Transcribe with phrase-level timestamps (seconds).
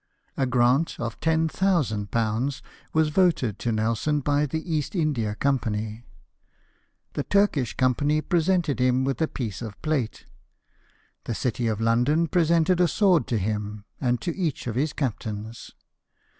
[0.35, 2.61] A grant of £10,000
[2.91, 6.07] was voted to Nelson by the East India Company;
[7.13, 10.25] the Turkish Company presented him with a piece of plate;
[11.25, 15.69] the City of London presented a sword to him and to each of his captains.